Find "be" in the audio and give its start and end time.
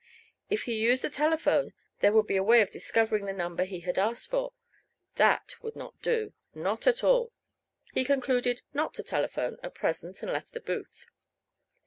2.25-2.35